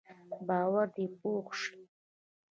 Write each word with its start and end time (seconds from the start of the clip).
باور 0.47 0.87
دې 0.95 1.05
پوخ 1.19 1.47
شي. 1.61 1.79